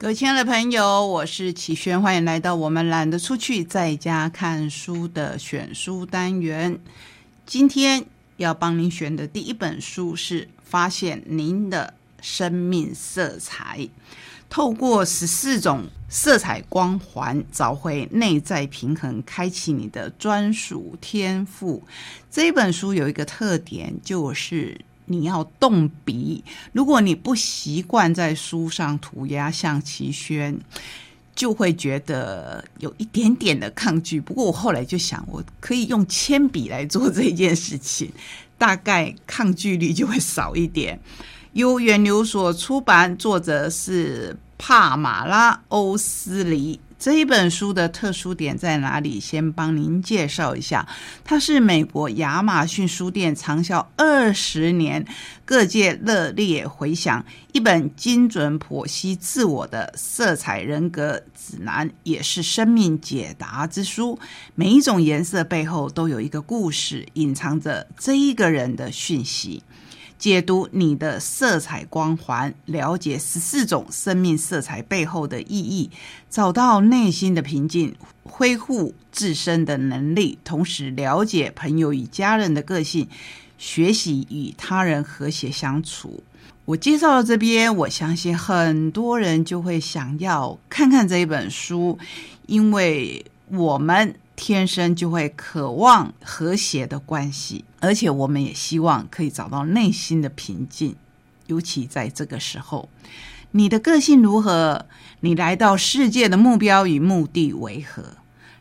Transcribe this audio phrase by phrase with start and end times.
[0.00, 6.80] 各位亲爱的朋友，我是启轩，欢迎来到我们懒得出去，在家看书的选书单元。
[7.44, 8.06] 今天
[8.38, 11.92] 要帮您选的第一本书是《发现您的
[12.22, 13.76] 生命色彩》，
[14.48, 21.82] 透过十四种色彩光环，找回内在平衡，开启你的专属天赋。
[22.30, 24.80] 这本书有一个特点，就是。
[25.10, 30.56] 你要动笔，如果你不习惯在书上涂鸦，像齐轩，
[31.34, 34.20] 就会觉得有一点点的抗拒。
[34.20, 38.12] 不过我后来就想，我可以用铅笔来做这件事情，
[38.56, 41.00] 大概抗拒力就会少一点。
[41.54, 46.78] 由源流所出版，作者是帕马拉欧斯里。
[47.00, 49.18] 这一本书的特殊点在哪里？
[49.18, 50.86] 先帮您介绍一下，
[51.24, 55.02] 它是美国亚马逊书店畅销二十年、
[55.46, 64.18] 各界热烈回响一本精准剖析自我的色彩人格指南，也是生命解答之书。
[64.54, 69.62] 每一种颜色背后都有一个故事，隐藏着这一个人的讯息。
[70.20, 75.90] 解读你的色彩光环，了解十四种生命色彩背后的意义，
[76.28, 83.08] 找到内心的平静，恢复自身的能力，同时了解朋友与家人的个性，
[83.56, 86.22] 学习与他人和谐相处。
[86.66, 91.98] 我介绍到这边，我相信很多人就会想要看看这一本书，
[92.46, 94.14] 因为我们。
[94.40, 100.96] 天生就会渴望和谐的关系，而且我们也希望可以找到内心的平静。
[101.46, 102.88] 尤其在这个时候，
[103.50, 104.86] 你的个性如何？
[105.20, 108.14] 你来到世界的目标与目的为何？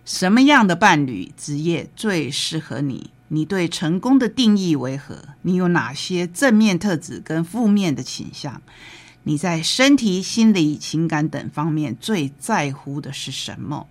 [0.04, 3.12] 什么样的伴侣、职业最适合你？
[3.30, 5.16] 你对成功的定义为何？
[5.44, 8.62] 你有哪些正面特质跟负面的倾向？
[9.24, 13.88] 你在身体、心理、情感等方面最在乎的是什么？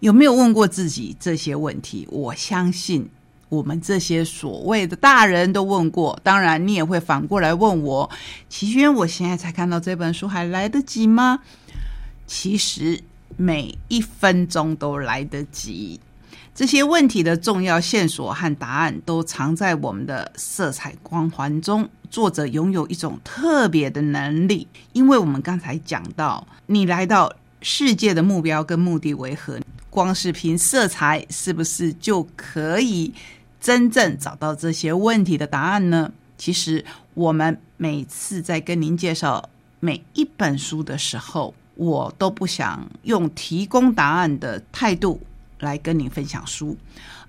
[0.00, 2.06] 有没有问过自己这些问题？
[2.10, 3.08] 我相信
[3.48, 6.18] 我们这些所谓的大人都问过。
[6.22, 8.10] 当然，你也会反过来问我：
[8.48, 11.40] 齐轩，我现在才看到这本书，还来得及吗？
[12.26, 13.00] 其实
[13.36, 16.00] 每一分钟都来得及。
[16.54, 21.88] 这些问题的重要线索和答案都藏在我们的色彩光环中。
[22.10, 27.32] 作者拥有一种特别的能力，因为我们刚才讲到，你来到。
[27.62, 29.60] 世界的目标跟目的为何？
[29.88, 33.12] 光是凭色彩是不是就可以
[33.60, 36.12] 真正找到这些问题的答案呢？
[36.38, 36.84] 其实，
[37.14, 39.48] 我们每次在跟您介绍
[39.80, 45.20] 每一本书的时候，我都不想用提供答案的态度
[45.60, 46.76] 来跟您分享书，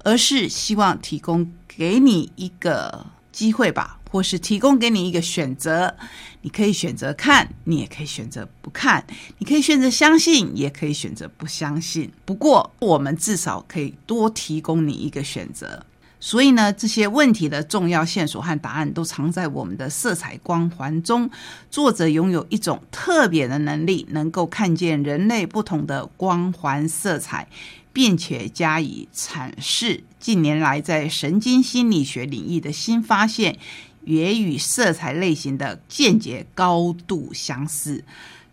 [0.04, 4.00] 而是希望提供给你一个机会吧。
[4.14, 5.96] 或是提供给你一个选择，
[6.44, 9.04] 你可以选择看，你也可以选择不看，
[9.40, 12.12] 你可以选择相信，也可以选择不相信。
[12.24, 15.84] 不过，我们至少可以多提供你一个选择。
[16.20, 21.28] 所以呢，这些问题的重要线索和答案都藏在我们的色彩光环中。
[21.72, 27.48] 作者拥有一种特别的能力，能够看见人类不同的光环色彩。
[27.94, 30.04] 并且加以阐释。
[30.20, 33.60] 近年来，在神经心理学领域的新发现，
[34.06, 38.04] 也与色彩类型的见解高度相似。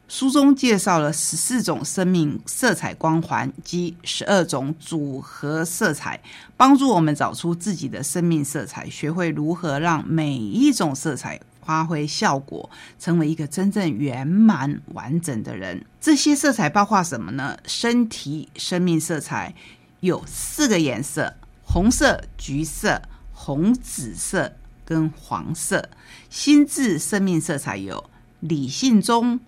[0.09, 6.21] 书中介绍了十四种生命色彩光环及十二种组合色彩，
[6.57, 11.41] 帮助我们找出自己的生命色彩，学会如何让每一种色彩。
[11.63, 12.69] 发挥效果，
[12.99, 15.85] 成为一个真正圆满完整的人。
[16.01, 17.57] 这些色彩包括什么呢？
[17.65, 19.55] 身体生命色彩
[20.01, 23.01] 有四个颜色：红色、橘色、
[23.33, 24.53] 红紫色
[24.91, 25.89] 跟黄色。
[26.29, 29.39] 心智生命色彩有理性中、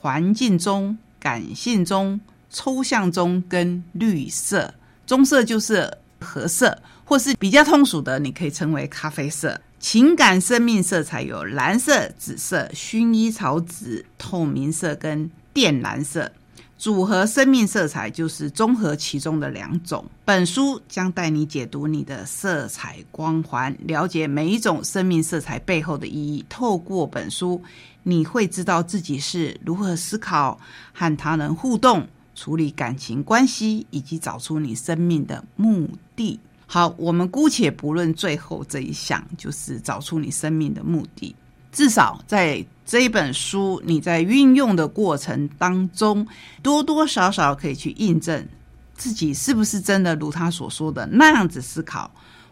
[0.00, 2.18] 环境中、感性中、
[2.48, 4.72] 抽象中跟绿色。
[5.06, 9.60] 棕色就是褐色，或是比较通俗的，你可以称为咖啡色。
[9.78, 16.32] 情感生命色彩有蓝色、紫色、薰衣草紫、透明色跟靛蓝色。
[16.78, 20.04] 组合生命色彩就是综合其中的两种。
[20.24, 26.44] 本书将带你解读你的色彩光环，了解每一种生命色彩背后的意义。
[26.48, 27.62] 透过本书，
[28.02, 30.60] 你会知道自己是如何思考、
[30.92, 36.38] 和他人互动、处理感情关系，以及找出你生命的目的。
[36.66, 41.34] 好，我们姑且不论最后这一项，就是找出你生命的目的。
[41.72, 46.26] 至少在这一本书，你在运用的过程当中，
[46.62, 48.46] 多多少少可以去印证
[48.94, 52.08] 自己是不是真的如他所说的那样子思考，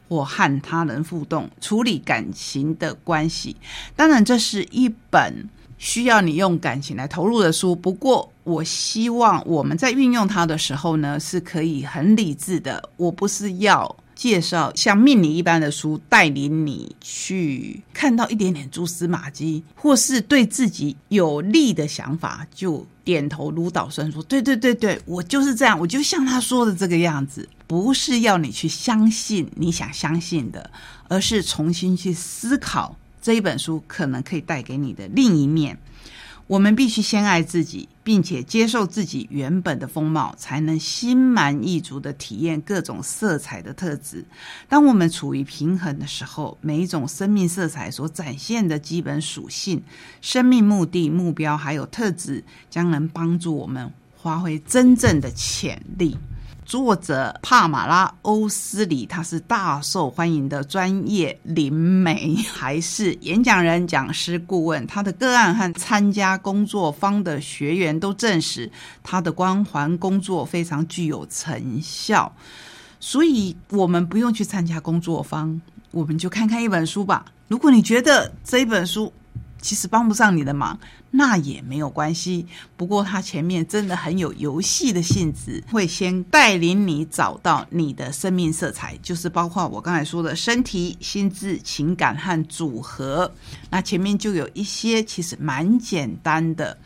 [0.09, 3.57] 或和他人互动、处理感情的关系。
[3.95, 5.49] 当然，这是一本。
[5.77, 7.75] 需要你用感情来投入的书。
[7.77, 12.89] 不过，我希望我们在运用它的时候呢，是可以很理智的。
[12.97, 13.95] 我不是要。
[14.15, 30.71] 介绍像命理一般的书，带领你去看到一点点蛛丝马迹，或是对自己有利的想法，就点头如捣蒜说：“对对对对，我就是这样，我就像他说的这个样子。”不是要你去相信你想相信的，
[31.09, 35.77] 而是重新去思考这一本书可能可以带给你的另一面。
[36.47, 44.23] 我们必须先爱自己，并且接受自己原本的风貌，才能心满意足的体验各种色彩的特质。
[44.69, 49.83] 当我们处于平衡的时候，每一种生命色彩所展现的基本属性、
[50.21, 53.91] 生命目的、目标还有特质，将能帮助我们
[54.23, 56.19] 发挥真正的潜力。
[56.65, 64.87] 作者帕马拉·欧斯里，他是大受欢迎的专业灵媒，还是演讲人、讲师、顾问。
[64.87, 68.71] 他的个案和参加工作坊的学员都证实，
[69.03, 72.35] 他的光环工作非常具有成效。
[72.99, 75.61] 所以，我们不用去参加工作坊，
[75.91, 77.27] 我们就看看一本书吧。
[77.49, 79.13] 如果你觉得这一本书，
[79.61, 80.79] 其实帮不上你的忙，
[81.11, 82.47] 那也没有关系。
[82.77, 93.33] 不过它前面真的很有游戏的性质，会先带领你找到你的生命色彩，就是包括我刚才说的身体、心智、情感和组合。
[93.71, 96.77] 那前面就有一些其实蛮简单的，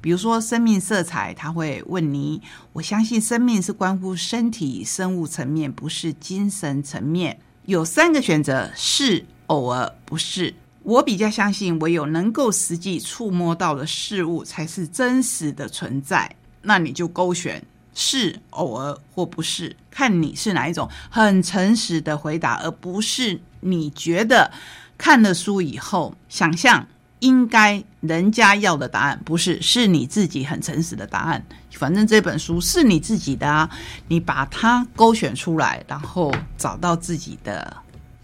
[0.00, 2.40] 比如说生命色彩，他会问你：
[2.72, 7.40] 我相信生命是关乎身体生物层面，不是精神层面。
[7.66, 10.54] 有三个选择：是、偶尔、不是。
[10.88, 16.34] 我比较相信，唯有能够实际触摸到的事物才是真实的存在。
[16.62, 17.62] 那你就勾选
[17.92, 24.50] 是、偶尔或不是，看你是哪一种，很诚实的回答，而不是你觉得
[24.96, 26.86] 看了书以后想象
[27.18, 31.44] 应该人家要的答案，不是，是你自己很诚实的答案。
[31.72, 33.68] 反正这本书是你自己的啊，
[34.08, 37.76] 你把它勾选出来，然后找到自己的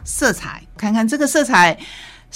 [0.02, 1.78] 色彩，看看这个色彩。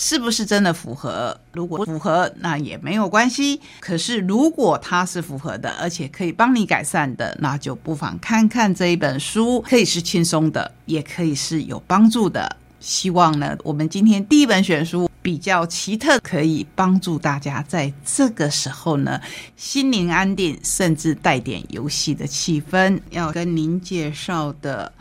[0.01, 1.37] 是不是真的符合？
[1.53, 3.61] 如果符合，那也没有关系。
[3.81, 9.61] 可是如果它是符合的，而且可以帮你改善的，那就不妨看看这一本书。
[9.63, 12.57] 可以是轻松的，也可以是有帮助的。
[12.79, 19.21] 希望呢，我们今天第一本选书比较奇特，可以帮助大家在这个时候呢，
[19.57, 23.01] 心灵安定，甚至带点游戏的气氛。
[23.11, 24.93] 要跟您介绍的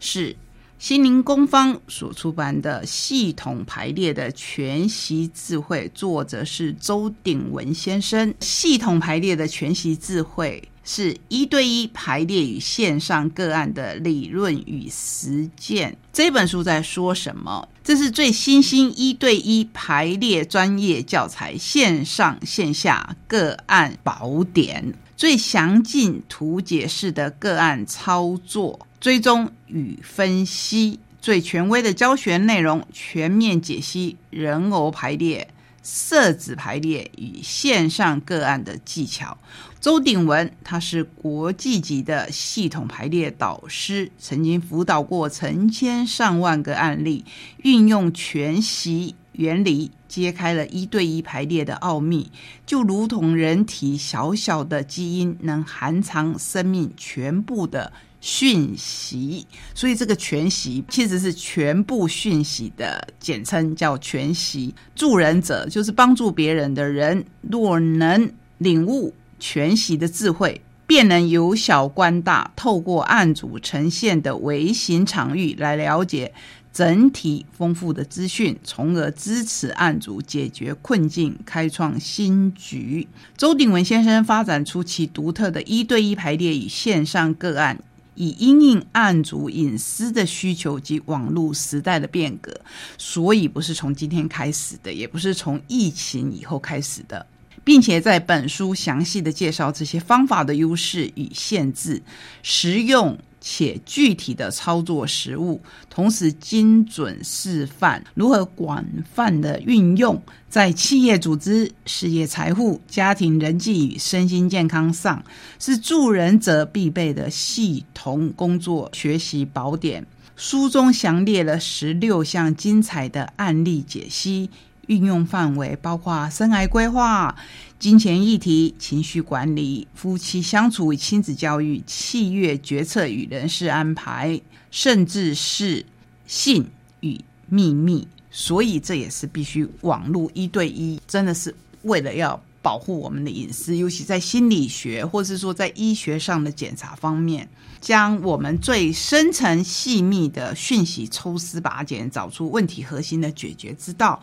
[0.00, 0.34] 是。
[0.82, 8.34] 心灵工坊所出版的《系统排列的全息智慧》，作者是周鼎文先生。
[8.40, 15.96] 系统排列的全息智慧是一对一排列与线上个案的理论与实践。
[16.12, 17.68] 这本书在说什么？
[17.84, 28.86] 这是最新兴一对一排列专业教材，线上线下个案宝典，最详尽图解式的个案操作。
[29.00, 35.48] 追踪与分析最权威的教学内容，全面解析人偶排列、
[35.82, 39.36] 色子排列与线上个案的技巧。
[39.80, 47.24] 周鼎文，他是国际级的系统排列导师，曾经辅导过成千上万个案例，
[47.64, 52.30] 运用全息原理揭开了一对一排列的奥秘，
[52.66, 57.92] 就如同人体小小的基因能含藏生命全部的。
[58.24, 64.72] 讯息，所以这个全息其实是全部讯息的简称，叫全息。
[64.94, 76.32] 助人者就是帮助别人的人，若能领悟全息的智慧，便能由小观大，透过案组呈现的微型场域来了解
[76.72, 83.06] 整体丰富的资讯，从而支持案主解决困境，开创新局。
[83.36, 87.78] 周鼎文先生发展出其独特的一对一排列与线上个案。
[88.14, 92.54] 以因应案主隐私的需求及网络时代的变革，
[92.98, 97.24] 所以不是从今天开始的，也不是从疫情以后开始的，
[97.64, 102.02] 并且在本书详细的介绍这些方法的优势与限制，
[102.42, 103.18] 实用。
[103.42, 108.82] 且具体的操作实务，同时精准示范如何广
[109.12, 115.22] 泛的运用在企业组织、事业财富、家庭人际与身心健康上，
[115.58, 120.06] 是助人者必备的系统工作学习宝典。
[120.34, 124.48] 书中详列了十六项精彩的案例解析。
[124.92, 127.34] 运用范围包括生涯规划、
[127.78, 134.38] 金钱议题、情绪管理、夫妻相处与亲子教育、契约决策与人事安排，
[134.70, 135.84] 甚至是
[136.26, 136.68] 性
[137.00, 137.18] 与
[137.48, 138.06] 秘密。
[138.30, 147.46] 所以这也是必须网络一对一，真的是为了要保护我们的隐私，尤其在心理学或是说在医学上的检查方面，
[147.80, 154.22] 将我们最深层细密的讯息抽丝拔茧，找出问题核心的解决之道。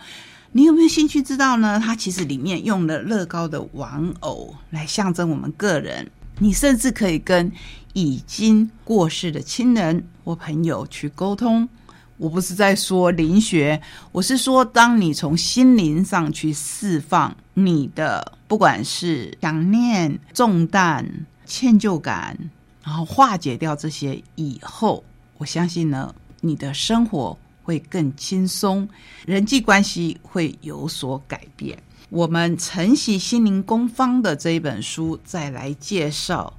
[0.52, 1.80] 你有没有兴趣知道呢？
[1.80, 7.52] 它其实里面用了乐高的玩偶来象征我们个人，你甚至可以跟
[7.94, 11.70] 已经过世的亲人或朋友去沟通。
[12.18, 13.80] 我不是在说灵学，
[14.12, 21.06] 我是说，当你从心灵上去释放你的，不管是想念、重担、
[21.46, 22.36] 歉疚感，
[22.84, 25.04] 然后化解掉这些以后，
[25.38, 27.38] 我相信呢，你的生活。
[27.70, 28.90] 会更轻松，
[29.28, 31.78] 人际关系会有所改变。
[32.10, 36.52] 我们晨曦心灵工坊的这一本书，再来介绍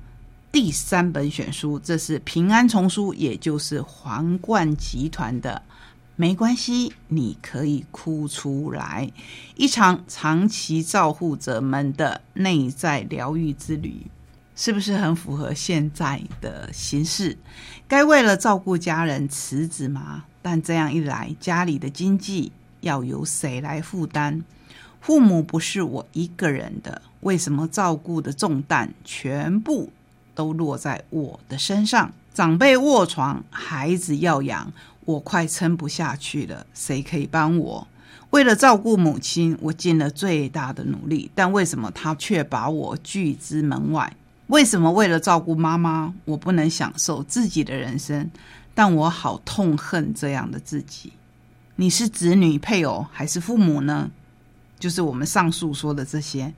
[0.52, 5.60] 第三本选书，这是平安丛书，也就是皇冠集团的。
[6.14, 9.10] 没关系，你可以哭出来，
[9.56, 14.06] 一场长期照护者们的内在疗愈之旅。
[14.54, 17.36] 是不是很符合现在的形势？
[17.88, 20.24] 该为了照顾家人辞职吗？
[20.42, 24.42] 但这样一来，家里的经济要由谁来负担？
[25.00, 29.90] 父母不是我一个人的，为什么照顾的重担全部
[30.34, 32.12] 都落在我的身上？
[32.32, 34.72] 长辈卧床，孩子要养，
[35.04, 37.86] 我快撑不下去了，谁可以帮我？
[38.30, 44.14] 为了照顾母亲，我尽了最大的努力，但为什么他却把我拒之门外？
[44.46, 48.30] 为什么为了照顾妈妈，我不能享受自己的人生？
[48.74, 51.12] 但我好痛恨这样的自己。
[51.76, 54.10] 你是子女、配偶还是父母呢？
[54.78, 56.54] 就是我们上述说的这些，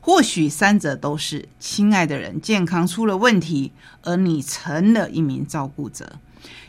[0.00, 1.48] 或许三者都是。
[1.58, 6.18] 亲爱的人，健康出了问题，而你成了一名照顾者。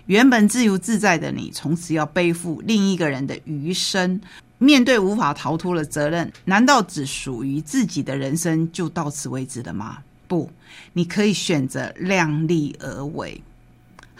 [0.05, 4.19] 原本自由自在的你，从此要背负另一个人的余生，
[4.57, 9.99] 面对无法逃脱的责任，难道只属于自己的人生就到此为止了吗？
[10.27, 10.49] 不，
[10.93, 13.41] 你可以选择量力而为，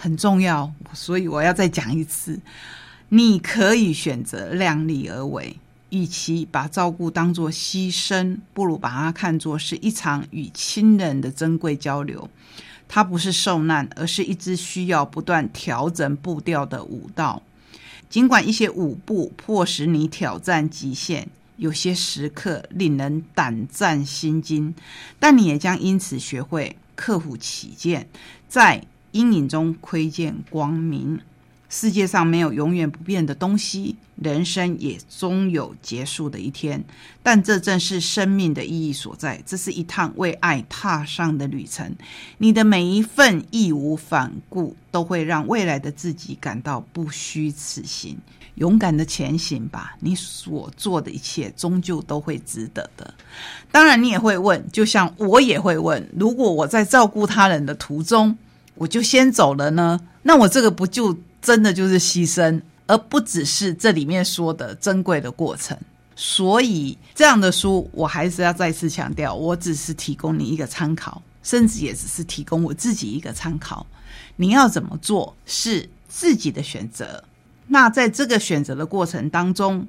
[0.02, 0.74] 很重要。
[0.94, 2.40] 所以我要再讲一次，
[3.10, 5.56] 你可以选择量力而为。
[5.92, 12.28] 与其把照顾当作牺牲，不如把它看作是一场与亲人的珍贵交流。
[12.88, 17.44] 它不是受难，而是一支需要不断调整步调的舞蹈。
[18.10, 21.28] 尽管一些舞步迫使你挑战极限。
[21.58, 24.74] 有些时刻令人胆战心惊，
[25.20, 28.08] 但你也将因此学会克服起见，
[28.48, 31.20] 在阴影中窥见光明。
[31.70, 36.84] 世界上没有永远不变的东西，人生也终有结束的一天。
[37.24, 39.42] 但这正是生命的意义所在。
[39.46, 41.96] 这是一趟为爱踏上的旅程。
[42.40, 48.18] 你的每一份义无反顾，都会让未来的自己感到不虚此行。
[48.56, 53.14] 勇敢的前行吧，你所做的一切终究都会值得的。
[53.72, 58.38] 当然，你也会问，就像我也会问：如果我在照顾他人的途中，
[58.76, 60.00] 我就先走了呢？
[60.24, 61.18] 那我这个不就？
[61.42, 65.76] 真的就是牺牲，而不只是这里面说的珍贵的过程。
[66.16, 73.84] 所以这样的书，我还是要再次强调，我只是提供你一个参考，甚至也只是提供我自己一个参考。
[74.36, 77.24] 你要怎么做是自己的选择。
[77.66, 79.88] 那在这个选择的过程当中，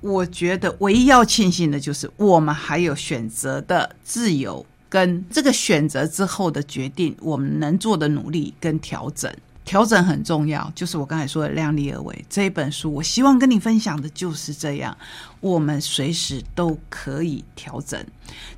[0.00, 9.32] 我觉得唯一要庆幸的就是，我们还有选择的自由，跟这个选择之后的决定，我们能做的努力跟调整。
[9.64, 12.24] 调整很重要，就是我刚才说的量力而为。
[12.30, 14.96] 这一本书，我希望跟你分享的就是这样，
[15.40, 18.02] 我们随时都可以调整。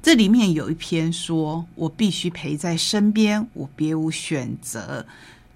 [0.00, 5.04] 这里面有一篇说，我必须陪在身边，我别无选择。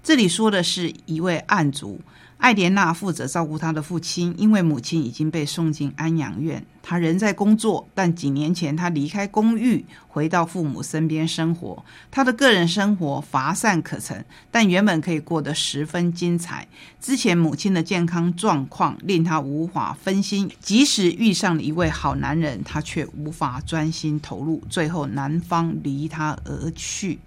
[0.05, 1.99] 这里说的是一位案主。
[2.37, 6.63] 艾莲娜负责照顾她的父亲，因为母亲已经被送进安养院。
[6.83, 11.83] 她仍在工作，但几年前她离开公寓，回到父母身边生活。
[12.11, 16.67] 她的个人生活乏善可陈，但原本可以过得十分精彩。
[17.01, 24.61] 之前母亲的健康状况令她无法分心，即使遇上了一位好男人，她却无法专心投入。
[24.69, 27.17] 最后，男方离她而去。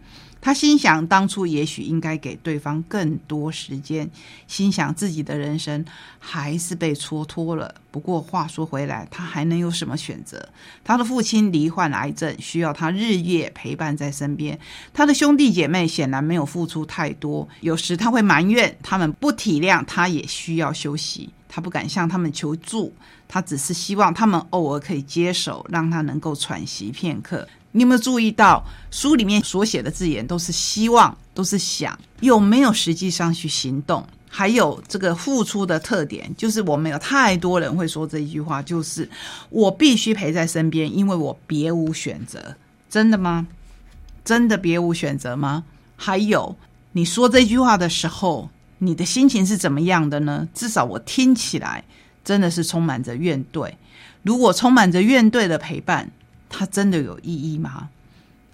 [0.41, 4.09] 他心想，当初也许应该给对方更多时间。
[4.47, 5.85] 心想自己的人生
[6.19, 7.75] 还是被蹉跎了。
[7.91, 10.49] 不过话说回来，他还能有什么选择？
[10.85, 14.59] 他的父亲罹患癌症，需要他日夜陪伴在身边。
[14.95, 21.31] 他的兄弟姐妹显然没有付出太多，有时他会埋怨他们不体谅他，也需要休息。
[21.49, 22.95] 他不敢向他们求助，
[23.27, 27.49] 他只是希望他们偶尔可以接手，让他能够喘息片刻。
[27.73, 34.07] 你有没有注意到书里面所写的字眼都是希望，都是想，有没有实际上去行动？
[34.31, 39.09] 还有这个付出的特点，就是我们有太多人会说这一句话，就是
[39.49, 42.55] 我必须陪在身边，因为我别无选择。
[42.91, 43.47] 真的吗？
[44.25, 45.65] 真的别无选择吗？
[45.97, 46.57] 还有，
[46.93, 50.47] 你说这句话的时候，你的心情是怎么样的呢？
[50.53, 51.85] 至少我听起来
[52.23, 53.73] 真的是充满着怨怼。
[54.23, 56.11] 如果充满着怨怼的陪伴，
[56.49, 57.89] 它真的有意义吗？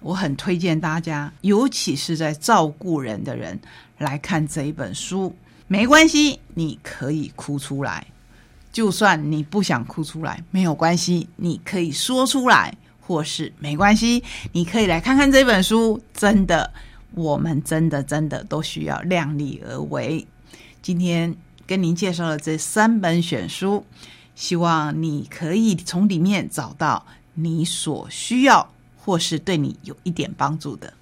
[0.01, 3.59] 我很推荐大家，尤其是在照顾人的人
[3.97, 5.35] 来看这一本书。
[5.67, 8.05] 没关系，你可以哭出来。
[8.71, 15.99] 就算你不想哭出来，没有关系，你可以说出来，或是没关系，你可以来看看这本书。
[16.13, 16.71] 真的，
[17.13, 20.27] 我们真的真的都需要量力而为。
[20.83, 21.35] 今天
[21.65, 23.83] 跟您介绍了这三本选书，
[24.35, 27.03] 希望你可以从里面找到
[27.35, 28.75] 你所需要。
[29.05, 30.91] 或是对你有一点帮助的。